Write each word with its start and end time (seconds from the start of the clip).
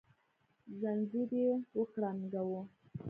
ځنځير 0.79 1.29
يې 1.43 1.51
وکړانګاوه 1.77 2.61